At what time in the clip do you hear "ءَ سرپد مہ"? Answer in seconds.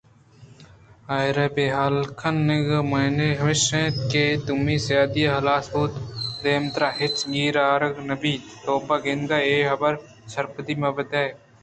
9.95-10.89